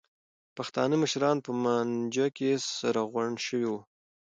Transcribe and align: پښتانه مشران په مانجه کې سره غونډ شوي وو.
پښتانه 0.57 0.95
مشران 1.03 1.37
په 1.45 1.51
مانجه 1.63 2.27
کې 2.37 2.51
سره 2.79 2.99
غونډ 3.11 3.35
شوي 3.47 3.67
وو. 3.69 3.79